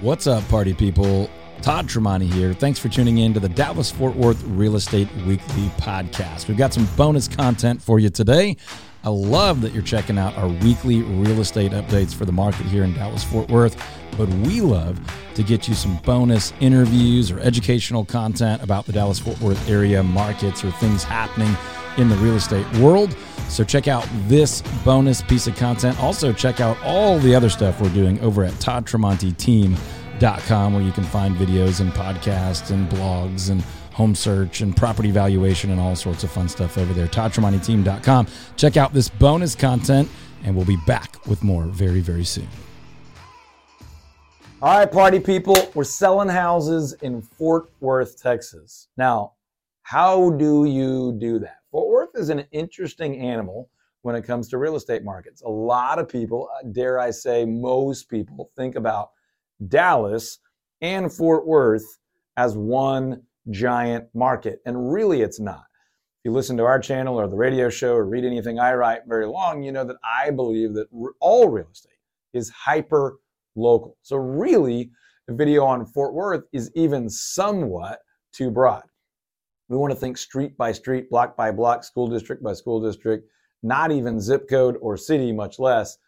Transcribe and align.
What's 0.00 0.28
up, 0.28 0.48
party 0.48 0.74
people? 0.74 1.28
Todd 1.60 1.88
Tremonti 1.88 2.32
here. 2.32 2.54
Thanks 2.54 2.78
for 2.78 2.88
tuning 2.88 3.18
in 3.18 3.34
to 3.34 3.40
the 3.40 3.48
Dallas 3.48 3.90
Fort 3.90 4.14
Worth 4.14 4.40
Real 4.44 4.76
Estate 4.76 5.08
Weekly 5.26 5.66
podcast. 5.78 6.46
We've 6.46 6.56
got 6.56 6.72
some 6.72 6.86
bonus 6.96 7.26
content 7.26 7.82
for 7.82 7.98
you 7.98 8.08
today. 8.08 8.56
I 9.02 9.08
love 9.08 9.60
that 9.62 9.72
you're 9.72 9.82
checking 9.82 10.16
out 10.16 10.36
our 10.36 10.46
weekly 10.46 11.02
real 11.02 11.40
estate 11.40 11.72
updates 11.72 12.14
for 12.14 12.26
the 12.26 12.32
market 12.32 12.66
here 12.66 12.84
in 12.84 12.94
Dallas 12.94 13.24
Fort 13.24 13.48
Worth, 13.48 13.76
but 14.16 14.28
we 14.28 14.60
love 14.60 15.00
to 15.34 15.42
get 15.42 15.66
you 15.66 15.74
some 15.74 15.96
bonus 16.04 16.52
interviews 16.60 17.32
or 17.32 17.40
educational 17.40 18.04
content 18.04 18.62
about 18.62 18.86
the 18.86 18.92
Dallas 18.92 19.18
Fort 19.18 19.40
Worth 19.40 19.68
area 19.68 20.00
markets 20.04 20.62
or 20.62 20.70
things 20.70 21.02
happening 21.02 21.56
in 21.98 22.08
the 22.08 22.16
real 22.16 22.36
estate 22.36 22.66
world. 22.78 23.14
So 23.48 23.64
check 23.64 23.88
out 23.88 24.08
this 24.26 24.62
bonus 24.84 25.22
piece 25.22 25.46
of 25.46 25.56
content. 25.56 26.02
Also, 26.02 26.32
check 26.32 26.60
out 26.60 26.76
all 26.82 27.18
the 27.18 27.34
other 27.34 27.50
stuff 27.50 27.80
we're 27.80 27.88
doing 27.90 28.20
over 28.20 28.44
at 28.44 28.52
toddtremontiteam.com, 28.54 30.74
where 30.74 30.82
you 30.82 30.92
can 30.92 31.04
find 31.04 31.36
videos 31.36 31.80
and 31.80 31.92
podcasts 31.92 32.70
and 32.70 32.88
blogs 32.88 33.50
and 33.50 33.62
home 33.92 34.14
search 34.14 34.60
and 34.60 34.76
property 34.76 35.10
valuation 35.10 35.70
and 35.70 35.80
all 35.80 35.96
sorts 35.96 36.22
of 36.22 36.30
fun 36.30 36.48
stuff 36.48 36.78
over 36.78 36.94
there. 36.94 37.08
toddtremontiteam.com. 37.08 38.28
Check 38.56 38.76
out 38.76 38.94
this 38.94 39.08
bonus 39.08 39.56
content, 39.56 40.08
and 40.44 40.54
we'll 40.54 40.64
be 40.64 40.78
back 40.86 41.26
with 41.26 41.42
more 41.42 41.64
very, 41.64 41.98
very 42.00 42.24
soon. 42.24 42.46
All 44.60 44.76
right, 44.76 44.90
party 44.90 45.20
people, 45.20 45.54
we're 45.74 45.84
selling 45.84 46.28
houses 46.28 46.92
in 47.02 47.22
Fort 47.22 47.70
Worth, 47.80 48.20
Texas. 48.20 48.88
Now, 48.96 49.34
how 49.82 50.30
do 50.30 50.64
you 50.64 51.16
do 51.18 51.38
that? 51.38 51.57
Fort 51.78 51.90
Worth 51.90 52.20
is 52.20 52.28
an 52.28 52.40
interesting 52.50 53.20
animal 53.20 53.70
when 54.02 54.16
it 54.16 54.24
comes 54.24 54.48
to 54.48 54.58
real 54.58 54.74
estate 54.74 55.04
markets. 55.04 55.42
A 55.42 55.48
lot 55.48 56.00
of 56.00 56.08
people, 56.08 56.48
uh, 56.52 56.66
dare 56.72 56.98
I 56.98 57.12
say, 57.12 57.44
most 57.44 58.08
people 58.08 58.50
think 58.56 58.74
about 58.74 59.10
Dallas 59.68 60.40
and 60.80 61.12
Fort 61.12 61.46
Worth 61.46 61.84
as 62.36 62.56
one 62.56 63.22
giant 63.50 64.06
market. 64.12 64.58
And 64.66 64.92
really, 64.92 65.22
it's 65.22 65.38
not. 65.38 65.66
If 65.70 66.24
you 66.24 66.32
listen 66.32 66.56
to 66.56 66.64
our 66.64 66.80
channel 66.80 67.14
or 67.14 67.28
the 67.28 67.36
radio 67.36 67.70
show 67.70 67.94
or 67.94 68.04
read 68.04 68.24
anything 68.24 68.58
I 68.58 68.74
write 68.74 69.02
very 69.06 69.26
long, 69.26 69.62
you 69.62 69.70
know 69.70 69.84
that 69.84 69.98
I 70.02 70.32
believe 70.32 70.74
that 70.74 70.88
all 71.20 71.48
real 71.48 71.68
estate 71.72 71.92
is 72.32 72.50
hyper 72.50 73.20
local. 73.54 73.96
So, 74.02 74.16
really, 74.16 74.90
a 75.28 75.32
video 75.32 75.64
on 75.64 75.86
Fort 75.86 76.12
Worth 76.12 76.42
is 76.52 76.72
even 76.74 77.08
somewhat 77.08 78.00
too 78.32 78.50
broad. 78.50 78.82
We 79.68 79.76
want 79.76 79.92
to 79.92 79.98
think 79.98 80.16
street 80.16 80.56
by 80.56 80.72
street, 80.72 81.10
block 81.10 81.36
by 81.36 81.50
block, 81.50 81.84
school 81.84 82.08
district 82.08 82.42
by 82.42 82.54
school 82.54 82.80
district, 82.80 83.28
not 83.62 83.92
even 83.92 84.20
zip 84.20 84.48
code 84.48 84.76
or 84.80 84.96
city, 84.96 85.32
much 85.32 85.58
less 85.58 85.98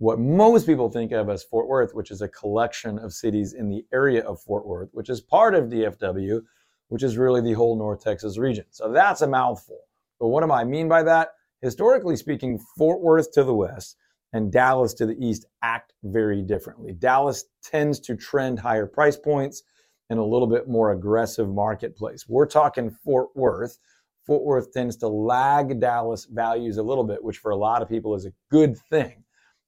what 0.00 0.18
most 0.18 0.64
people 0.64 0.90
think 0.90 1.12
of 1.12 1.28
as 1.28 1.44
Fort 1.44 1.68
Worth, 1.68 1.94
which 1.94 2.10
is 2.10 2.22
a 2.22 2.28
collection 2.28 2.98
of 2.98 3.12
cities 3.12 3.52
in 3.52 3.68
the 3.68 3.84
area 3.92 4.22
of 4.22 4.40
Fort 4.40 4.66
Worth, 4.66 4.88
which 4.92 5.10
is 5.10 5.20
part 5.20 5.54
of 5.54 5.66
DFW, 5.66 6.40
which 6.88 7.02
is 7.02 7.18
really 7.18 7.42
the 7.42 7.52
whole 7.52 7.76
North 7.76 8.02
Texas 8.02 8.38
region. 8.38 8.64
So 8.70 8.90
that's 8.90 9.20
a 9.20 9.28
mouthful. 9.28 9.80
But 10.18 10.28
what 10.28 10.42
do 10.42 10.50
I 10.50 10.64
mean 10.64 10.88
by 10.88 11.02
that? 11.02 11.34
Historically 11.60 12.16
speaking, 12.16 12.58
Fort 12.78 13.02
Worth 13.02 13.30
to 13.32 13.44
the 13.44 13.52
west 13.52 13.98
and 14.32 14.50
Dallas 14.50 14.94
to 14.94 15.04
the 15.04 15.22
east 15.22 15.44
act 15.62 15.92
very 16.02 16.40
differently. 16.40 16.92
Dallas 16.92 17.44
tends 17.62 18.00
to 18.00 18.16
trend 18.16 18.58
higher 18.58 18.86
price 18.86 19.18
points 19.18 19.64
and 20.10 20.18
a 20.18 20.24
little 20.24 20.48
bit 20.48 20.68
more 20.68 20.92
aggressive 20.92 21.48
marketplace. 21.48 22.26
We're 22.28 22.46
talking 22.46 22.90
Fort 22.90 23.28
Worth. 23.36 23.78
Fort 24.26 24.44
Worth 24.44 24.72
tends 24.72 24.96
to 24.98 25.08
lag 25.08 25.80
Dallas 25.80 26.26
values 26.26 26.76
a 26.76 26.82
little 26.82 27.04
bit, 27.04 27.22
which 27.22 27.38
for 27.38 27.52
a 27.52 27.56
lot 27.56 27.80
of 27.80 27.88
people 27.88 28.14
is 28.14 28.26
a 28.26 28.32
good 28.50 28.76
thing 28.76 29.22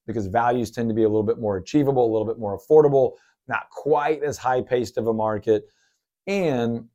because 0.05 0.27
values 0.27 0.69
tend 0.69 0.89
to 0.89 0.93
be 0.93 1.03
a 1.03 1.07
little 1.07 1.23
bit 1.23 1.39
more 1.39 1.57
achievable, 1.57 2.05
a 2.05 2.11
little 2.11 2.27
bit 2.27 2.37
more 2.37 2.59
affordable, 2.59 3.13
not 3.47 3.69
quite 3.71 4.21
as 4.21 4.37
high 4.37 4.61
paced 4.61 4.97
of 4.97 5.07
a 5.07 5.13
market, 5.13 5.63
and 6.27 6.85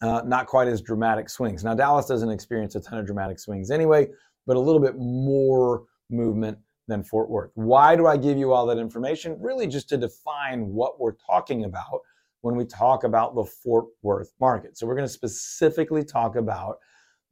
uh, 0.00 0.22
not 0.24 0.46
quite 0.46 0.66
as 0.66 0.80
dramatic 0.80 1.28
swings. 1.28 1.62
Now, 1.62 1.74
Dallas 1.74 2.06
doesn't 2.06 2.30
experience 2.30 2.74
a 2.74 2.80
ton 2.80 2.98
of 2.98 3.04
dramatic 3.04 3.38
swings 3.38 3.70
anyway, 3.70 4.08
but 4.46 4.56
a 4.56 4.60
little 4.60 4.80
bit 4.80 4.96
more 4.96 5.84
movement 6.08 6.58
than 6.88 7.04
Fort 7.04 7.28
Worth. 7.28 7.50
Why 7.54 7.94
do 7.94 8.06
I 8.06 8.16
give 8.16 8.38
you 8.38 8.54
all 8.54 8.64
that 8.66 8.78
information? 8.78 9.36
Really, 9.38 9.66
just 9.66 9.90
to 9.90 9.98
define 9.98 10.68
what 10.68 10.98
we're 10.98 11.16
talking 11.26 11.64
about 11.64 12.00
when 12.42 12.56
we 12.56 12.64
talk 12.64 13.04
about 13.04 13.34
the 13.34 13.44
Fort 13.44 13.86
Worth 14.02 14.32
market. 14.40 14.76
So 14.76 14.86
we're 14.86 14.96
going 14.96 15.08
to 15.08 15.12
specifically 15.12 16.04
talk 16.04 16.36
about 16.36 16.78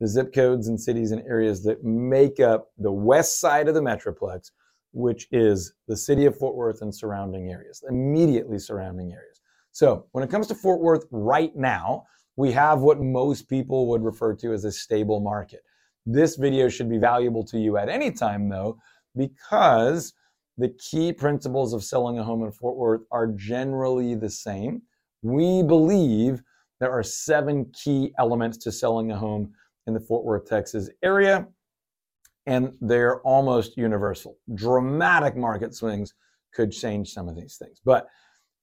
the 0.01 0.07
zip 0.07 0.33
codes 0.33 0.69
and 0.69 0.81
cities 0.81 1.11
and 1.11 1.23
areas 1.23 1.63
that 1.65 1.83
make 1.85 2.41
up 2.41 2.69
the 2.79 2.93
west 2.93 3.41
side 3.41 3.69
of 3.69 3.75
the 3.75 3.81
Metroplex, 3.81 4.51
which 4.93 5.27
is 5.33 5.75
the 5.89 5.97
city 5.97 6.25
of 6.27 6.37
Fort 6.37 6.55
Worth 6.55 6.83
and 6.83 6.95
surrounding 6.95 7.51
areas, 7.51 7.83
immediately 7.89 8.59
surrounding 8.59 9.13
areas. 9.13 9.41
So 9.73 10.07
when 10.13 10.25
it 10.25 10.31
comes 10.31 10.47
to 10.49 10.55
Fort 10.55 10.81
Worth 10.81 11.07
right 11.11 11.55
now, 11.57 12.05
we 12.37 12.53
have 12.53 12.81
what 12.81 13.01
most 13.01 13.49
people 13.49 13.89
would 13.89 14.05
refer 14.05 14.35
to 14.35 14.53
as 14.53 14.65
a 14.65 14.73
stable 14.73 15.21
market. 15.21 15.61
This 16.07 16.37
video 16.37 16.69
should 16.69 16.89
be 16.89 16.99
valuable 16.99 17.45
to 17.47 17.59
you 17.59 17.77
at 17.77 17.89
any 17.89 18.13
time, 18.13 18.49
though, 18.49 18.79
because 19.17 20.15
the 20.57 20.69
key 20.69 21.13
principles 21.13 21.73
of 21.73 21.85
selling 21.85 22.19
a 22.19 22.25
home 22.25 22.45
in 22.45 22.53
Fort 22.53 22.77
Worth 22.77 23.03
are 23.11 23.27
generally 23.29 24.15
the 24.15 24.31
same. 24.31 24.83
We 25.23 25.63
believe 25.63 26.43
there 26.81 26.93
are 26.93 27.03
seven 27.03 27.71
key 27.73 28.13
elements 28.19 28.57
to 28.59 28.73
selling 28.73 29.11
a 29.11 29.17
home 29.17 29.53
in 29.87 29.95
the 29.95 30.01
Fort 30.01 30.25
Worth, 30.25 30.49
Texas 30.49 30.89
area, 31.03 31.49
and 32.47 32.73
they're 32.81 33.21
almost 33.23 33.77
universal. 33.77 34.39
Dramatic 34.55 35.37
market 35.37 35.75
swings 35.75 36.15
could 36.55 36.73
change 36.73 37.13
some 37.13 37.29
of 37.29 37.37
these 37.37 37.57
things. 37.57 37.81
But 37.85 38.07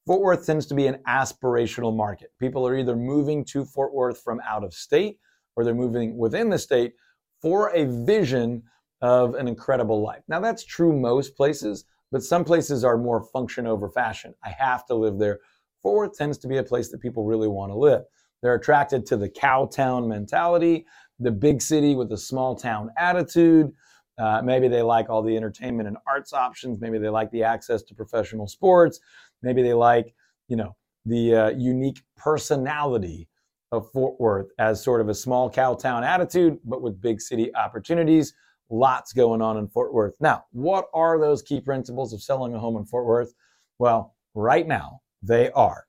Fort 0.06 0.22
Worth 0.22 0.46
tends 0.46 0.66
to 0.68 0.76
be 0.76 0.88
an 0.88 1.00
aspirational 1.08 1.96
market. 1.96 2.32
People 2.40 2.68
are 2.68 2.78
either 2.78 2.96
moving 2.96 3.44
to 3.46 3.66
Fort 3.66 3.94
Worth 3.94 4.22
from 4.22 4.40
out 4.48 4.64
of 4.64 4.74
state 4.74 5.18
or 5.56 5.64
they're 5.64 5.74
moving 5.74 6.18
within 6.18 6.50
the 6.50 6.60
state 6.60 6.94
for 7.42 7.70
a 7.76 7.86
vision 8.06 8.64
of 9.02 9.36
an 9.36 9.48
incredible 9.48 10.02
life. 10.02 10.24
Now, 10.28 10.40
that's 10.40 10.64
true 10.64 10.94
most 10.94 11.36
places, 11.36 11.86
but 12.12 12.24
some 12.24 12.44
places 12.44 12.84
are 12.84 12.98
more 12.98 13.22
function 13.22 13.68
over 13.68 13.90
fashion. 13.90 14.34
I 14.44 14.50
have 14.50 14.86
to 14.88 14.96
live 14.96 15.18
there 15.18 15.40
Fort 15.86 16.16
tends 16.16 16.40
to 16.40 16.48
be 16.48 16.58
a 16.58 16.64
place 16.64 16.90
that 16.90 17.00
people 17.00 17.26
really 17.26 17.48
want 17.48 17.72
to 17.72 17.76
live. 17.76 18.06
They're 18.42 18.56
attracted 18.56 19.06
to 19.06 19.18
the 19.18 19.30
cow 19.30 19.68
town 19.68 20.08
mentality, 20.08 20.88
the 21.20 21.30
big 21.30 21.62
city 21.62 21.94
with 21.94 22.12
a 22.12 22.18
small 22.18 22.56
town 22.56 22.90
attitude. 22.98 23.72
Uh, 24.18 24.42
maybe 24.44 24.68
they 24.68 24.82
like 24.82 25.12
all 25.12 25.22
the 25.22 25.38
entertainment 25.38 25.88
and 25.88 25.96
arts 26.08 26.34
options. 26.34 26.82
Maybe 26.82 26.98
they 26.98 27.10
like 27.10 27.30
the 27.30 27.44
access 27.44 27.84
to 27.84 27.94
professional 27.94 28.48
sports. 28.48 29.00
Maybe 29.44 29.62
they 29.62 29.76
like, 29.76 30.16
you 30.48 30.56
know, 30.56 30.76
the 31.06 31.36
uh, 31.36 31.50
unique 31.50 32.02
personality 32.18 33.30
of 33.72 33.88
Fort 33.92 34.20
Worth 34.20 34.48
as 34.58 34.84
sort 34.84 35.02
of 35.02 35.10
a 35.10 35.14
small 35.14 35.52
cow 35.52 35.76
town 35.76 36.04
attitude, 36.04 36.58
but 36.66 36.82
with 36.82 37.00
big 37.00 37.22
city 37.22 37.54
opportunities. 37.54 38.34
Lots 38.72 39.14
going 39.14 39.44
on 39.44 39.58
in 39.58 39.68
Fort 39.68 39.94
Worth. 39.94 40.16
Now, 40.20 40.46
what 40.52 40.88
are 40.96 41.20
those 41.20 41.44
key 41.44 41.62
principles 41.62 42.12
of 42.12 42.24
selling 42.24 42.56
a 42.56 42.60
home 42.60 42.76
in 42.76 42.86
Fort 42.86 43.06
Worth? 43.06 43.36
Well, 43.78 44.16
right 44.34 44.68
now, 44.68 45.02
they 45.26 45.52
are 45.52 45.88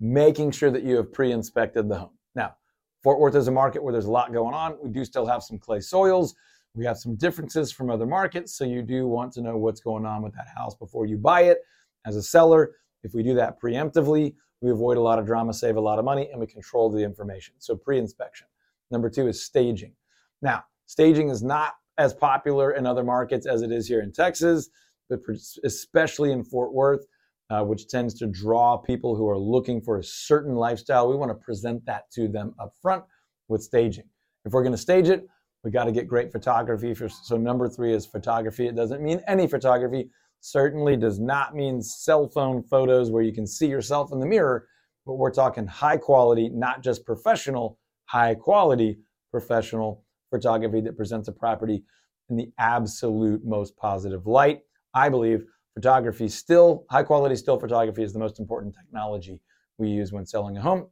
making 0.00 0.50
sure 0.50 0.70
that 0.70 0.82
you 0.82 0.96
have 0.96 1.12
pre 1.12 1.32
inspected 1.32 1.88
the 1.88 1.98
home. 1.98 2.18
Now, 2.34 2.54
Fort 3.02 3.18
Worth 3.18 3.34
is 3.34 3.48
a 3.48 3.52
market 3.52 3.82
where 3.82 3.92
there's 3.92 4.06
a 4.06 4.10
lot 4.10 4.32
going 4.32 4.54
on. 4.54 4.76
We 4.82 4.90
do 4.90 5.04
still 5.04 5.26
have 5.26 5.42
some 5.42 5.58
clay 5.58 5.80
soils. 5.80 6.34
We 6.74 6.84
have 6.84 6.98
some 6.98 7.16
differences 7.16 7.72
from 7.72 7.90
other 7.90 8.06
markets. 8.06 8.56
So 8.56 8.64
you 8.64 8.82
do 8.82 9.06
want 9.06 9.32
to 9.34 9.42
know 9.42 9.56
what's 9.56 9.80
going 9.80 10.06
on 10.06 10.22
with 10.22 10.34
that 10.34 10.46
house 10.54 10.74
before 10.74 11.06
you 11.06 11.16
buy 11.16 11.42
it. 11.42 11.58
As 12.06 12.16
a 12.16 12.22
seller, 12.22 12.76
if 13.02 13.12
we 13.14 13.22
do 13.22 13.34
that 13.34 13.60
preemptively, 13.60 14.34
we 14.60 14.70
avoid 14.70 14.96
a 14.96 15.00
lot 15.00 15.18
of 15.18 15.26
drama, 15.26 15.52
save 15.52 15.76
a 15.76 15.80
lot 15.80 15.98
of 15.98 16.04
money, 16.04 16.28
and 16.30 16.40
we 16.40 16.46
control 16.46 16.90
the 16.90 17.02
information. 17.02 17.54
So 17.58 17.76
pre 17.76 17.98
inspection. 17.98 18.46
Number 18.90 19.10
two 19.10 19.28
is 19.28 19.44
staging. 19.44 19.94
Now, 20.42 20.64
staging 20.86 21.28
is 21.28 21.42
not 21.42 21.74
as 21.98 22.14
popular 22.14 22.72
in 22.72 22.86
other 22.86 23.04
markets 23.04 23.46
as 23.46 23.62
it 23.62 23.70
is 23.72 23.86
here 23.86 24.00
in 24.00 24.12
Texas, 24.12 24.70
but 25.08 25.20
especially 25.64 26.32
in 26.32 26.44
Fort 26.44 26.72
Worth 26.72 27.06
uh, 27.50 27.62
which 27.64 27.88
tends 27.88 28.14
to 28.14 28.26
draw 28.26 28.76
people 28.76 29.16
who 29.16 29.28
are 29.28 29.38
looking 29.38 29.80
for 29.80 29.98
a 29.98 30.04
certain 30.04 30.54
lifestyle. 30.54 31.08
We 31.08 31.16
want 31.16 31.30
to 31.30 31.44
present 31.44 31.84
that 31.86 32.10
to 32.12 32.28
them 32.28 32.54
up 32.60 32.72
front 32.80 33.04
with 33.48 33.62
staging. 33.62 34.04
If 34.44 34.52
we're 34.52 34.62
going 34.62 34.74
to 34.74 34.78
stage 34.78 35.08
it, 35.08 35.26
we 35.64 35.70
got 35.70 35.84
to 35.84 35.92
get 35.92 36.08
great 36.08 36.32
photography. 36.32 36.94
For, 36.94 37.08
so 37.08 37.36
number 37.36 37.68
three 37.68 37.92
is 37.92 38.06
photography. 38.06 38.66
It 38.66 38.76
doesn't 38.76 39.02
mean 39.02 39.20
any 39.26 39.46
photography. 39.46 40.10
Certainly 40.40 40.96
does 40.96 41.18
not 41.18 41.54
mean 41.54 41.82
cell 41.82 42.28
phone 42.28 42.62
photos 42.62 43.10
where 43.10 43.22
you 43.22 43.32
can 43.32 43.46
see 43.46 43.66
yourself 43.66 44.10
in 44.12 44.20
the 44.20 44.26
mirror. 44.26 44.66
But 45.04 45.14
we're 45.14 45.32
talking 45.32 45.66
high 45.66 45.96
quality, 45.96 46.48
not 46.48 46.82
just 46.82 47.04
professional, 47.04 47.78
high 48.06 48.34
quality 48.34 48.98
professional 49.30 50.04
photography 50.30 50.80
that 50.82 50.96
presents 50.96 51.28
a 51.28 51.32
property 51.32 51.82
in 52.30 52.36
the 52.36 52.50
absolute 52.58 53.44
most 53.44 53.76
positive 53.76 54.26
light. 54.26 54.60
I 54.94 55.08
believe 55.08 55.44
photography 55.74 56.28
still, 56.28 56.84
high 56.90 57.02
quality 57.02 57.36
still 57.36 57.58
photography 57.58 58.02
is 58.02 58.12
the 58.12 58.18
most 58.18 58.38
important 58.38 58.74
technology 58.74 59.40
we 59.78 59.88
use 59.88 60.12
when 60.12 60.26
selling 60.26 60.56
a 60.56 60.60
home. 60.60 60.86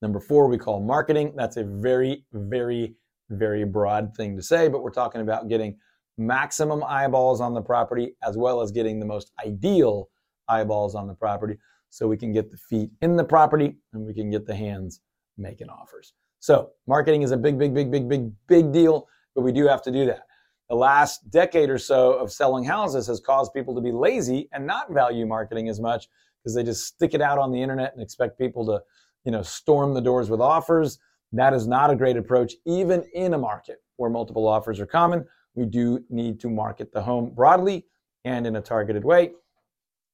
Number 0.00 0.20
four, 0.20 0.48
we 0.48 0.58
call 0.58 0.80
marketing. 0.80 1.32
That's 1.36 1.56
a 1.56 1.64
very, 1.64 2.24
very, 2.32 2.94
very 3.30 3.64
broad 3.64 4.14
thing 4.16 4.36
to 4.36 4.42
say, 4.42 4.68
but 4.68 4.82
we're 4.82 4.90
talking 4.90 5.20
about 5.20 5.48
getting 5.48 5.76
maximum 6.18 6.82
eyeballs 6.84 7.40
on 7.40 7.54
the 7.54 7.62
property 7.62 8.16
as 8.22 8.36
well 8.36 8.60
as 8.60 8.70
getting 8.70 8.98
the 9.00 9.06
most 9.06 9.32
ideal 9.44 10.10
eyeballs 10.48 10.94
on 10.94 11.06
the 11.06 11.14
property 11.14 11.56
so 11.90 12.08
we 12.08 12.16
can 12.16 12.32
get 12.32 12.50
the 12.50 12.56
feet 12.56 12.90
in 13.00 13.16
the 13.16 13.24
property 13.24 13.76
and 13.92 14.04
we 14.04 14.12
can 14.12 14.30
get 14.30 14.46
the 14.46 14.54
hands 14.54 15.00
making 15.38 15.68
offers. 15.68 16.14
So, 16.40 16.70
marketing 16.86 17.22
is 17.22 17.30
a 17.30 17.36
big, 17.36 17.58
big, 17.58 17.72
big, 17.72 17.90
big, 17.90 18.08
big, 18.08 18.32
big 18.48 18.72
deal, 18.72 19.06
but 19.34 19.42
we 19.42 19.52
do 19.52 19.66
have 19.68 19.82
to 19.82 19.92
do 19.92 20.04
that. 20.06 20.22
The 20.72 20.78
last 20.78 21.28
decade 21.28 21.68
or 21.68 21.76
so 21.76 22.14
of 22.14 22.32
selling 22.32 22.64
houses 22.64 23.06
has 23.08 23.20
caused 23.20 23.52
people 23.52 23.74
to 23.74 23.82
be 23.82 23.92
lazy 23.92 24.48
and 24.54 24.66
not 24.66 24.90
value 24.90 25.26
marketing 25.26 25.68
as 25.68 25.78
much 25.78 26.08
because 26.38 26.54
they 26.54 26.62
just 26.62 26.86
stick 26.86 27.12
it 27.12 27.20
out 27.20 27.38
on 27.38 27.52
the 27.52 27.60
internet 27.60 27.92
and 27.92 28.02
expect 28.02 28.38
people 28.38 28.64
to, 28.64 28.80
you 29.26 29.32
know, 29.32 29.42
storm 29.42 29.92
the 29.92 30.00
doors 30.00 30.30
with 30.30 30.40
offers. 30.40 30.98
That 31.30 31.52
is 31.52 31.66
not 31.66 31.90
a 31.90 31.94
great 31.94 32.16
approach, 32.16 32.54
even 32.64 33.04
in 33.12 33.34
a 33.34 33.38
market 33.38 33.82
where 33.96 34.08
multiple 34.08 34.48
offers 34.48 34.80
are 34.80 34.86
common. 34.86 35.26
We 35.54 35.66
do 35.66 36.02
need 36.08 36.40
to 36.40 36.48
market 36.48 36.90
the 36.90 37.02
home 37.02 37.34
broadly 37.34 37.84
and 38.24 38.46
in 38.46 38.56
a 38.56 38.62
targeted 38.62 39.04
way. 39.04 39.32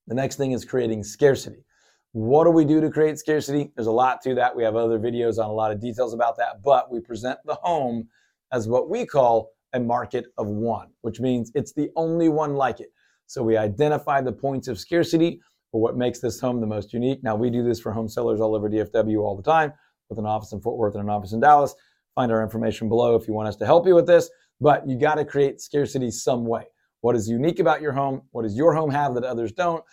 The 0.09 0.17
next 0.17 0.39
thing 0.39 0.51
is 0.51 0.65
creating 0.65 1.05
scarcity. 1.05 1.65
What 2.11 2.47
do 2.47 2.51
we 2.51 2.65
do 2.65 2.81
to 2.81 2.91
create 2.91 3.21
scarcity? 3.21 3.71
There's 3.77 3.87
a 3.87 3.93
lot 3.93 4.23
to 4.23 4.35
that. 4.35 4.57
We 4.57 4.65
have 4.65 4.75
other 4.75 4.99
videos 4.99 5.39
on 5.39 5.49
a 5.49 5.55
lot 5.55 5.71
of 5.71 5.81
details 5.81 6.15
about 6.15 6.37
that, 6.39 6.63
but 6.65 6.91
we 6.91 6.99
present 6.99 7.39
the 7.45 7.55
home 7.55 8.09
as 8.51 8.67
what 8.67 8.91
we 8.91 9.07
call 9.07 9.53
a 9.73 9.81
market 9.81 10.27
of 10.39 10.47
one, 10.47 10.89
which 11.03 11.21
means 11.21 11.51
it's 11.55 11.73
the 11.73 11.91
only 11.97 12.29
one 12.29 12.55
like 12.55 12.81
it. 12.81 12.89
So 13.27 13.43
we 13.43 13.57
identify 13.57 14.21
the 14.21 14.33
points 14.33 14.69
of 14.69 14.79
scarcity 14.79 15.41
for 15.71 15.81
what 15.81 15.97
makes 15.97 16.21
this 16.21 16.41
home 16.41 16.61
the 16.61 16.67
most 16.67 16.93
unique. 16.93 17.23
Now, 17.23 17.37
we 17.37 17.51
do 17.51 17.63
this 17.63 17.79
for 17.79 17.93
home 17.93 18.09
sellers 18.09 18.41
all 18.41 18.55
over 18.55 18.71
DFW 18.71 19.21
all 19.21 19.37
the 19.37 19.43
time 19.43 19.73
with 20.09 20.19
an 20.19 20.27
office 20.27 20.53
in 20.53 20.61
Fort 20.61 20.79
Worth 20.79 20.95
and 20.95 21.05
an 21.05 21.11
office 21.11 21.33
in 21.33 21.41
Dallas. 21.41 21.75
Find 22.15 22.33
our 22.33 22.43
information 22.43 22.89
below 22.89 23.15
if 23.15 23.29
you 23.29 23.35
want 23.35 23.49
us 23.49 23.57
to 23.57 23.67
help 23.67 23.87
you 23.87 23.95
with 23.95 24.07
this, 24.07 24.31
but 24.61 24.89
you 24.89 24.99
got 24.99 25.17
to 25.17 25.25
create 25.25 25.61
scarcity 25.61 26.11
some 26.11 26.47
way. 26.47 26.65
What 27.01 27.15
is 27.15 27.29
unique 27.29 27.61
about 27.61 27.83
your 27.83 27.93
home? 27.93 28.23
What 28.33 28.43
does 28.43 28.57
your 28.57 28.75
home 28.75 28.91
have 28.91 29.15
that 29.15 29.25
others 29.25 29.53
don't? 29.53 29.85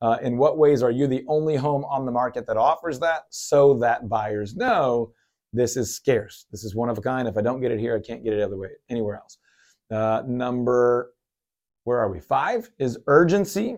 Uh, 0.00 0.18
in 0.22 0.36
what 0.36 0.58
ways 0.58 0.82
are 0.82 0.90
you 0.90 1.06
the 1.06 1.24
only 1.28 1.56
home 1.56 1.84
on 1.84 2.04
the 2.04 2.12
market 2.12 2.46
that 2.46 2.56
offers 2.56 2.98
that 2.98 3.22
so 3.30 3.74
that 3.78 4.08
buyers 4.08 4.54
know 4.54 5.12
this 5.52 5.76
is 5.76 5.94
scarce? 5.94 6.46
This 6.50 6.64
is 6.64 6.74
one 6.74 6.88
of 6.88 6.98
a 6.98 7.00
kind. 7.00 7.28
If 7.28 7.36
I 7.36 7.42
don't 7.42 7.60
get 7.60 7.70
it 7.70 7.78
here, 7.78 7.96
I 7.96 8.00
can't 8.00 8.24
get 8.24 8.32
it 8.32 8.40
other 8.40 8.56
way, 8.56 8.68
anywhere 8.88 9.16
else. 9.16 9.38
Uh, 9.90 10.22
number, 10.26 11.12
where 11.84 11.98
are 11.98 12.10
we? 12.10 12.20
Five 12.20 12.70
is 12.78 12.98
urgency. 13.06 13.76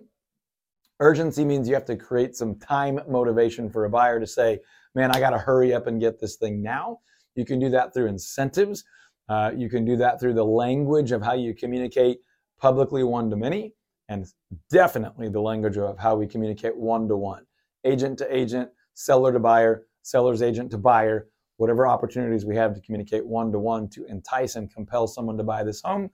Urgency 1.01 1.45
means 1.45 1.69
you 1.69 1.75
have 1.75 1.85
to 1.87 1.97
create 1.97 2.37
some 2.37 2.57
time 2.57 3.01
motivation 3.09 3.69
for 3.69 3.85
a 3.85 3.91
buyer 3.91 4.21
to 4.21 4.27
say, 4.27 4.61
man, 4.95 5.11
I 5.11 5.19
got 5.19 5.31
to 5.31 5.39
hurry 5.39 5.75
up 5.75 5.87
and 5.89 6.01
get 6.01 6.21
this 6.21 6.37
thing 6.37 6.63
now. 6.63 7.01
You 7.35 7.45
can 7.45 7.59
do 7.59 7.69
that 7.71 7.93
through 7.93 8.07
incentives. 8.07 8.85
Uh, 9.29 9.51
you 9.57 9.69
can 9.69 9.85
do 9.85 9.97
that 9.97 10.21
through 10.21 10.35
the 10.35 10.45
language 10.45 11.11
of 11.11 11.23
how 11.23 11.35
you 11.35 11.55
communicate 11.55 12.19
publicly 12.61 13.03
one 13.03 13.29
to 13.31 13.37
many, 13.37 13.75
and 14.09 14.27
definitely 14.71 15.29
the 15.29 15.41
language 15.41 15.77
of 15.77 15.99
how 15.99 16.15
we 16.15 16.27
communicate 16.27 16.77
one 16.77 17.09
to 17.09 17.17
one, 17.17 17.45
agent 17.85 18.19
to 18.19 18.37
agent, 18.37 18.69
seller 18.93 19.33
to 19.33 19.41
buyer, 19.41 19.87
seller's 20.03 20.43
agent 20.43 20.71
to 20.71 20.79
buyer, 20.79 21.29
whatever 21.57 21.87
opportunities 21.87 22.45
we 22.45 22.57
have 22.57 22.75
to 22.75 22.81
communicate 22.81 23.25
one 23.25 23.53
to 23.53 23.59
one 23.59 23.89
to 23.89 24.05
entice 24.07 24.57
and 24.57 24.73
compel 24.73 25.07
someone 25.07 25.37
to 25.37 25.45
buy 25.45 25.63
this 25.63 25.83
home. 25.83 26.11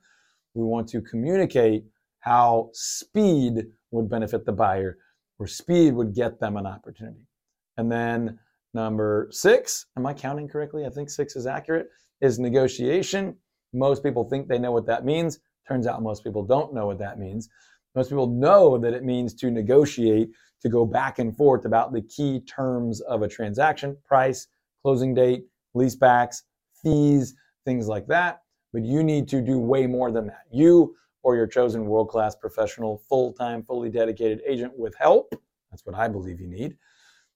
We 0.53 0.63
want 0.63 0.87
to 0.89 1.01
communicate 1.01 1.85
how 2.19 2.69
speed 2.73 3.65
would 3.91 4.09
benefit 4.09 4.45
the 4.45 4.51
buyer 4.51 4.97
or 5.39 5.47
speed 5.47 5.93
would 5.95 6.13
get 6.13 6.39
them 6.39 6.57
an 6.57 6.67
opportunity. 6.67 7.25
And 7.77 7.91
then 7.91 8.37
number 8.73 9.27
six, 9.31 9.87
am 9.97 10.05
I 10.05 10.13
counting 10.13 10.47
correctly? 10.47 10.85
I 10.85 10.89
think 10.89 11.09
six 11.09 11.35
is 11.35 11.47
accurate, 11.47 11.87
is 12.21 12.37
negotiation. 12.37 13.35
Most 13.73 14.03
people 14.03 14.29
think 14.29 14.47
they 14.47 14.59
know 14.59 14.71
what 14.71 14.85
that 14.85 15.05
means. 15.05 15.39
Turns 15.67 15.87
out 15.87 16.03
most 16.03 16.23
people 16.23 16.43
don't 16.43 16.73
know 16.73 16.85
what 16.85 16.99
that 16.99 17.17
means. 17.17 17.49
Most 17.95 18.09
people 18.09 18.27
know 18.27 18.77
that 18.77 18.93
it 18.93 19.03
means 19.03 19.33
to 19.35 19.51
negotiate, 19.51 20.29
to 20.61 20.69
go 20.69 20.85
back 20.85 21.19
and 21.19 21.35
forth 21.35 21.65
about 21.65 21.91
the 21.91 22.01
key 22.01 22.41
terms 22.41 23.01
of 23.01 23.21
a 23.21 23.27
transaction, 23.27 23.97
price, 24.05 24.47
closing 24.83 25.13
date, 25.13 25.45
leasebacks, 25.75 26.43
fees, 26.81 27.35
things 27.65 27.87
like 27.87 28.07
that. 28.07 28.41
But 28.73 28.83
you 28.83 29.03
need 29.03 29.27
to 29.29 29.41
do 29.41 29.59
way 29.59 29.87
more 29.87 30.11
than 30.11 30.27
that. 30.27 30.43
You 30.51 30.95
or 31.23 31.35
your 31.35 31.47
chosen 31.47 31.85
world 31.85 32.09
class 32.09 32.35
professional, 32.35 33.03
full 33.09 33.33
time, 33.33 33.63
fully 33.63 33.89
dedicated 33.89 34.41
agent 34.47 34.77
with 34.77 34.95
help, 34.97 35.33
that's 35.69 35.85
what 35.85 35.95
I 35.95 36.07
believe 36.07 36.39
you 36.39 36.47
need, 36.47 36.77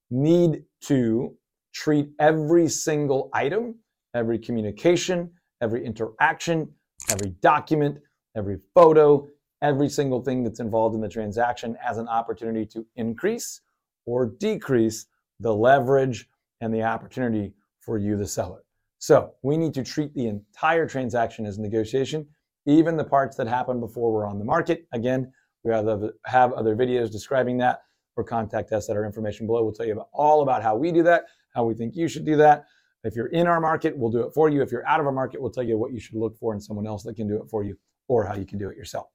need 0.10 0.64
to 0.82 1.36
treat 1.74 2.10
every 2.20 2.68
single 2.68 3.30
item, 3.34 3.76
every 4.14 4.40
communication, 4.40 5.32
every 5.62 5.86
interaction, 5.86 6.72
every 7.12 7.32
document, 7.42 7.98
every 8.36 8.58
photo, 8.74 9.28
every 9.62 9.90
single 9.90 10.22
thing 10.22 10.44
that's 10.44 10.60
involved 10.60 10.96
in 10.96 11.02
the 11.02 11.10
transaction 11.10 11.78
as 11.86 11.98
an 11.98 12.08
opportunity 12.08 12.66
to 12.66 12.86
increase 12.96 13.62
or 14.06 14.26
decrease 14.26 15.08
the 15.40 15.54
leverage 15.54 16.30
and 16.62 16.74
the 16.74 16.84
opportunity 16.84 17.54
for 17.80 17.98
you, 17.98 18.18
the 18.18 18.28
seller. 18.28 18.64
So 19.00 19.34
we 19.44 19.58
need 19.58 19.74
to 19.76 19.84
treat 19.84 20.14
the 20.14 20.28
entire 20.28 20.88
transaction 20.88 21.46
as 21.46 21.60
negotiation 21.60 22.28
even 22.66 22.98
the 22.98 23.04
parts 23.04 23.38
that 23.38 23.48
happen 23.48 23.80
before 23.80 24.12
we're 24.12 24.26
on 24.26 24.40
the 24.40 24.46
market. 24.46 24.88
Again, 24.92 25.32
we 25.64 25.72
have 25.72 25.88
other 25.88 26.76
videos 26.76 27.12
describing 27.12 27.58
that 27.60 27.82
or 28.16 28.24
contact 28.24 28.72
us 28.72 28.90
at 28.90 28.96
our 28.96 29.06
information 29.06 29.46
below. 29.46 29.64
We'll 29.64 29.74
tell 29.74 29.86
you 29.86 29.94
about 29.94 30.10
all 30.14 30.42
about 30.42 30.64
how 30.64 30.76
we 30.76 30.92
do 30.92 31.04
that, 31.04 31.26
how 31.54 31.64
we 31.66 31.76
think 31.76 31.96
you 31.96 32.08
should 32.08 32.26
do 32.26 32.36
that. 32.38 32.66
If 33.04 33.16
you're 33.16 33.28
in 33.28 33.46
our 33.46 33.62
market, 33.62 33.96
we'll 33.96 34.10
do 34.10 34.22
it 34.22 34.34
for 34.34 34.50
you. 34.50 34.64
If 34.64 34.72
you're 34.72 34.88
out 34.88 35.00
of 35.00 35.06
our 35.06 35.12
market, 35.12 35.40
we'll 35.40 35.52
tell 35.52 35.64
you 35.64 35.78
what 35.78 35.94
you 35.94 36.00
should 36.00 36.16
look 36.16 36.36
for 36.38 36.56
in 36.56 36.60
someone 36.60 36.88
else 36.88 37.04
that 37.04 37.16
can 37.16 37.28
do 37.28 37.36
it 37.36 37.50
for 37.52 37.64
you 37.64 37.78
or 38.08 38.26
how 38.26 38.34
you 38.36 38.46
can 38.46 38.58
do 38.58 38.70
it 38.70 38.78
yourself. 38.78 39.08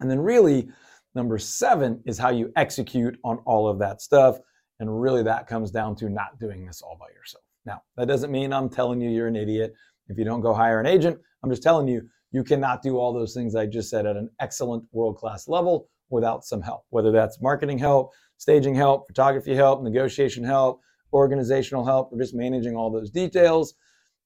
And 0.00 0.08
then 0.08 0.20
really, 0.20 0.68
number 1.16 1.38
seven 1.38 2.00
is 2.06 2.16
how 2.16 2.30
you 2.30 2.52
execute 2.54 3.18
on 3.24 3.38
all 3.38 3.66
of 3.66 3.80
that 3.80 4.00
stuff. 4.00 4.38
And 4.80 5.00
really 5.00 5.22
that 5.24 5.46
comes 5.46 5.70
down 5.70 5.96
to 5.96 6.08
not 6.08 6.38
doing 6.38 6.66
this 6.66 6.82
all 6.82 6.96
by 6.98 7.08
yourself. 7.08 7.44
Now, 7.64 7.82
that 7.96 8.08
doesn't 8.08 8.30
mean 8.30 8.52
I'm 8.52 8.68
telling 8.68 9.00
you 9.00 9.10
you're 9.10 9.26
an 9.26 9.36
idiot 9.36 9.74
if 10.08 10.16
you 10.16 10.24
don't 10.24 10.40
go 10.40 10.54
hire 10.54 10.80
an 10.80 10.86
agent. 10.86 11.18
I'm 11.42 11.50
just 11.50 11.62
telling 11.62 11.88
you 11.88 12.08
you 12.30 12.44
cannot 12.44 12.82
do 12.82 12.98
all 12.98 13.12
those 13.12 13.34
things 13.34 13.54
I 13.54 13.66
just 13.66 13.90
said 13.90 14.06
at 14.06 14.16
an 14.16 14.30
excellent 14.40 14.84
world 14.92 15.16
class 15.16 15.48
level 15.48 15.88
without 16.10 16.44
some 16.44 16.62
help, 16.62 16.84
whether 16.90 17.10
that's 17.10 17.40
marketing 17.40 17.78
help, 17.78 18.12
staging 18.38 18.74
help, 18.74 19.06
photography 19.06 19.54
help, 19.54 19.82
negotiation 19.82 20.44
help, 20.44 20.80
organizational 21.12 21.84
help, 21.84 22.12
or 22.12 22.18
just 22.18 22.34
managing 22.34 22.76
all 22.76 22.90
those 22.90 23.10
details. 23.10 23.74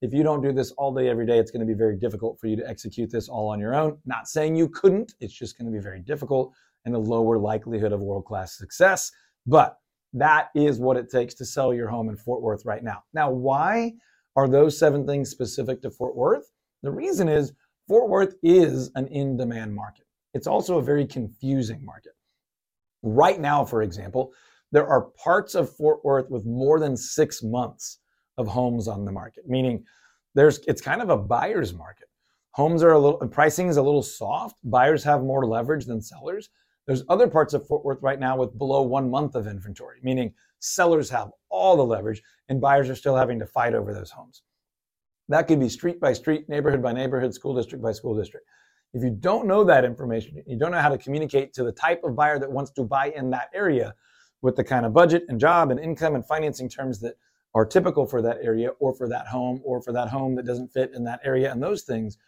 If 0.00 0.12
you 0.12 0.24
don't 0.24 0.42
do 0.42 0.52
this 0.52 0.72
all 0.72 0.92
day, 0.92 1.08
every 1.08 1.26
day, 1.26 1.38
it's 1.38 1.52
going 1.52 1.60
to 1.60 1.66
be 1.66 1.78
very 1.78 1.96
difficult 1.96 2.40
for 2.40 2.48
you 2.48 2.56
to 2.56 2.68
execute 2.68 3.10
this 3.10 3.28
all 3.28 3.48
on 3.48 3.60
your 3.60 3.74
own. 3.74 3.98
Not 4.04 4.26
saying 4.26 4.56
you 4.56 4.68
couldn't, 4.68 5.14
it's 5.20 5.32
just 5.32 5.56
going 5.56 5.70
to 5.70 5.76
be 5.76 5.82
very 5.82 6.00
difficult 6.00 6.52
and 6.84 6.96
a 6.96 6.98
lower 6.98 7.38
likelihood 7.38 7.92
of 7.92 8.00
world 8.00 8.24
class 8.24 8.58
success. 8.58 9.12
But 9.46 9.76
that 10.12 10.48
is 10.54 10.78
what 10.78 10.96
it 10.96 11.10
takes 11.10 11.34
to 11.34 11.44
sell 11.44 11.72
your 11.72 11.88
home 11.88 12.08
in 12.08 12.16
Fort 12.16 12.42
Worth 12.42 12.64
right 12.64 12.84
now. 12.84 13.02
Now, 13.14 13.30
why 13.30 13.92
are 14.36 14.48
those 14.48 14.78
seven 14.78 15.06
things 15.06 15.30
specific 15.30 15.82
to 15.82 15.90
Fort 15.90 16.16
Worth? 16.16 16.50
The 16.82 16.90
reason 16.90 17.28
is 17.28 17.52
Fort 17.88 18.08
Worth 18.08 18.34
is 18.42 18.90
an 18.94 19.06
in 19.08 19.36
demand 19.36 19.74
market. 19.74 20.06
It's 20.34 20.46
also 20.46 20.78
a 20.78 20.82
very 20.82 21.06
confusing 21.06 21.84
market. 21.84 22.12
Right 23.02 23.40
now, 23.40 23.64
for 23.64 23.82
example, 23.82 24.32
there 24.70 24.86
are 24.86 25.10
parts 25.22 25.54
of 25.54 25.74
Fort 25.74 26.04
Worth 26.04 26.30
with 26.30 26.46
more 26.46 26.80
than 26.80 26.96
six 26.96 27.42
months 27.42 27.98
of 28.38 28.48
homes 28.48 28.88
on 28.88 29.04
the 29.04 29.12
market, 29.12 29.44
meaning 29.46 29.84
there's 30.34 30.60
it's 30.66 30.80
kind 30.80 31.02
of 31.02 31.10
a 31.10 31.16
buyer's 31.16 31.74
market. 31.74 32.08
Homes 32.52 32.82
are 32.82 32.92
a 32.92 32.98
little 32.98 33.26
pricing 33.28 33.68
is 33.68 33.76
a 33.76 33.82
little 33.82 34.02
soft. 34.02 34.56
Buyers 34.64 35.04
have 35.04 35.22
more 35.22 35.46
leverage 35.46 35.84
than 35.84 36.00
sellers. 36.00 36.48
There's 36.86 37.04
other 37.08 37.28
parts 37.28 37.54
of 37.54 37.66
Fort 37.66 37.84
Worth 37.84 38.02
right 38.02 38.18
now 38.18 38.36
with 38.36 38.58
below 38.58 38.82
one 38.82 39.08
month 39.10 39.34
of 39.34 39.46
inventory, 39.46 40.00
meaning 40.02 40.34
sellers 40.58 41.08
have 41.10 41.30
all 41.48 41.76
the 41.76 41.84
leverage 41.84 42.22
and 42.48 42.60
buyers 42.60 42.90
are 42.90 42.96
still 42.96 43.16
having 43.16 43.38
to 43.38 43.46
fight 43.46 43.74
over 43.74 43.94
those 43.94 44.10
homes. 44.10 44.42
That 45.28 45.46
could 45.46 45.60
be 45.60 45.68
street 45.68 46.00
by 46.00 46.12
street, 46.12 46.48
neighborhood 46.48 46.82
by 46.82 46.92
neighborhood, 46.92 47.34
school 47.34 47.54
district 47.54 47.82
by 47.82 47.92
school 47.92 48.16
district. 48.16 48.46
If 48.94 49.02
you 49.02 49.10
don't 49.10 49.46
know 49.46 49.64
that 49.64 49.84
information, 49.84 50.42
you 50.46 50.58
don't 50.58 50.72
know 50.72 50.80
how 50.80 50.88
to 50.88 50.98
communicate 50.98 51.54
to 51.54 51.64
the 51.64 51.72
type 51.72 52.02
of 52.04 52.16
buyer 52.16 52.38
that 52.38 52.50
wants 52.50 52.72
to 52.72 52.82
buy 52.82 53.12
in 53.16 53.30
that 53.30 53.48
area 53.54 53.94
with 54.42 54.56
the 54.56 54.64
kind 54.64 54.84
of 54.84 54.92
budget 54.92 55.24
and 55.28 55.38
job 55.40 55.70
and 55.70 55.78
income 55.78 56.14
and 56.16 56.26
financing 56.26 56.68
terms 56.68 57.00
that 57.00 57.14
are 57.54 57.64
typical 57.64 58.06
for 58.06 58.20
that 58.22 58.38
area 58.42 58.70
or 58.80 58.92
for 58.94 59.08
that 59.08 59.26
home 59.26 59.62
or 59.64 59.80
for 59.80 59.92
that 59.92 60.08
home 60.08 60.34
that 60.34 60.46
doesn't 60.46 60.72
fit 60.72 60.90
in 60.94 61.04
that 61.04 61.20
area 61.24 61.50
and 61.50 61.62
those 61.62 61.82
things, 61.82 62.18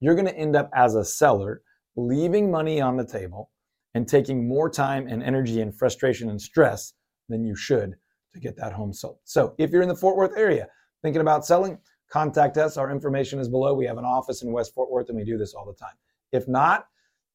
you're 0.00 0.14
going 0.14 0.26
to 0.26 0.36
end 0.36 0.54
up 0.54 0.70
as 0.74 0.94
a 0.94 1.04
seller 1.04 1.62
leaving 1.96 2.50
money 2.50 2.80
on 2.80 2.96
the 2.96 3.04
table 3.04 3.50
and 3.94 4.06
taking 4.08 4.46
more 4.46 4.68
time 4.68 5.06
and 5.06 5.22
energy 5.22 5.60
and 5.60 5.76
frustration 5.76 6.28
and 6.30 6.40
stress 6.40 6.94
than 7.28 7.44
you 7.44 7.56
should 7.56 7.94
to 8.32 8.40
get 8.40 8.56
that 8.56 8.72
home 8.72 8.92
sold. 8.92 9.18
So 9.24 9.54
if 9.58 9.70
you're 9.70 9.82
in 9.82 9.88
the 9.88 9.96
Fort 9.96 10.16
Worth 10.16 10.36
area 10.36 10.66
thinking 11.02 11.20
about 11.20 11.46
selling, 11.46 11.78
contact 12.10 12.56
us. 12.56 12.76
Our 12.76 12.90
information 12.90 13.38
is 13.38 13.48
below. 13.48 13.74
We 13.74 13.86
have 13.86 13.98
an 13.98 14.04
office 14.04 14.42
in 14.42 14.52
West 14.52 14.74
Fort 14.74 14.90
Worth 14.90 15.08
and 15.08 15.16
we 15.16 15.24
do 15.24 15.38
this 15.38 15.54
all 15.54 15.64
the 15.64 15.74
time. 15.74 15.94
If 16.32 16.48
not, 16.48 16.86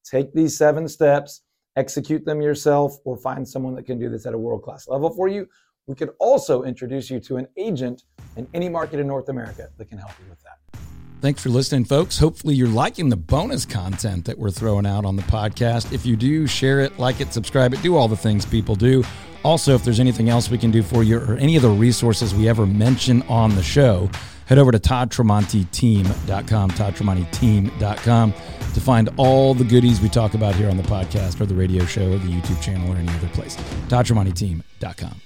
take 0.04 0.32
these 0.34 0.56
seven 0.56 0.86
steps, 0.88 1.42
execute 1.76 2.24
them 2.24 2.42
yourself, 2.42 2.96
or 3.04 3.16
find 3.16 3.48
someone 3.48 3.74
that 3.76 3.86
can 3.86 3.98
do 3.98 4.10
this 4.10 4.26
at 4.26 4.34
a 4.34 4.38
world 4.38 4.62
class 4.62 4.88
level 4.88 5.10
for 5.10 5.28
you. 5.28 5.46
We 5.86 5.94
could 5.94 6.10
also 6.20 6.62
introduce 6.62 7.10
you 7.10 7.18
to 7.20 7.36
an 7.36 7.48
agent 7.56 8.04
in 8.36 8.46
any 8.54 8.68
market 8.68 9.00
in 9.00 9.06
North 9.06 9.28
America 9.28 9.68
that 9.76 9.88
can 9.88 9.98
help 9.98 10.12
you 10.22 10.28
with 10.28 10.40
that. 10.42 10.79
Thanks 11.20 11.42
for 11.42 11.50
listening, 11.50 11.84
folks. 11.84 12.18
Hopefully, 12.18 12.54
you're 12.54 12.66
liking 12.66 13.10
the 13.10 13.16
bonus 13.16 13.66
content 13.66 14.24
that 14.24 14.38
we're 14.38 14.50
throwing 14.50 14.86
out 14.86 15.04
on 15.04 15.16
the 15.16 15.22
podcast. 15.22 15.92
If 15.92 16.06
you 16.06 16.16
do, 16.16 16.46
share 16.46 16.80
it, 16.80 16.98
like 16.98 17.20
it, 17.20 17.34
subscribe 17.34 17.74
it, 17.74 17.82
do 17.82 17.94
all 17.96 18.08
the 18.08 18.16
things 18.16 18.46
people 18.46 18.74
do. 18.74 19.04
Also, 19.44 19.74
if 19.74 19.84
there's 19.84 20.00
anything 20.00 20.30
else 20.30 20.50
we 20.50 20.56
can 20.56 20.70
do 20.70 20.82
for 20.82 21.02
you 21.02 21.18
or 21.18 21.36
any 21.36 21.56
of 21.56 21.62
the 21.62 21.68
resources 21.68 22.34
we 22.34 22.48
ever 22.48 22.64
mention 22.64 23.20
on 23.22 23.54
the 23.54 23.62
show, 23.62 24.08
head 24.46 24.56
over 24.56 24.72
to 24.72 24.78
toddtremontiteam.com, 24.78 26.70
toddtremontiteam.com 26.70 28.32
to 28.74 28.80
find 28.80 29.08
all 29.18 29.52
the 29.52 29.64
goodies 29.64 30.00
we 30.00 30.08
talk 30.08 30.32
about 30.32 30.54
here 30.54 30.70
on 30.70 30.78
the 30.78 30.82
podcast 30.84 31.38
or 31.40 31.46
the 31.46 31.54
radio 31.54 31.84
show 31.84 32.12
or 32.12 32.18
the 32.18 32.28
YouTube 32.28 32.62
channel 32.62 32.90
or 32.90 32.96
any 32.96 33.08
other 33.08 33.28
place. 33.28 33.56
toddtremontiteam.com. 33.88 35.20